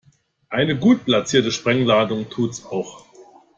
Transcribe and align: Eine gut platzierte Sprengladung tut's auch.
Eine 0.49 0.75
gut 0.75 1.05
platzierte 1.05 1.51
Sprengladung 1.51 2.27
tut's 2.31 2.65
auch. 2.65 3.05